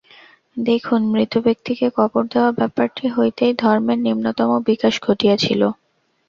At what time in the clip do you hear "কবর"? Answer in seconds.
1.97-2.23